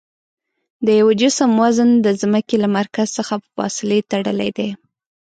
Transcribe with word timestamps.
د 0.85 0.87
یوه 0.99 1.13
جسم 1.21 1.49
وزن 1.63 1.89
د 2.05 2.07
ځمکې 2.21 2.55
له 2.63 2.67
مرکز 2.77 3.07
څخه 3.17 3.33
په 3.41 3.47
فاصلې 3.55 3.99
تړلی 4.11 4.49
دی. 4.57 4.69